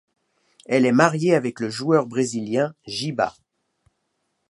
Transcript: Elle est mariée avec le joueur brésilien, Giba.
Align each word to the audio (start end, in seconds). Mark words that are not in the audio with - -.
Elle 0.65 0.87
est 0.87 0.91
mariée 0.91 1.35
avec 1.35 1.59
le 1.59 1.69
joueur 1.69 2.07
brésilien, 2.07 2.73
Giba. 2.87 3.35